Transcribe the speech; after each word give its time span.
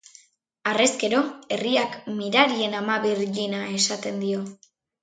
Harrezkero 0.69 1.19
herriak 1.57 1.99
Mirarien 2.17 2.77
Ama 2.81 2.99
Birjina 3.07 3.63
esaten 3.79 4.23
dio. 4.27 4.47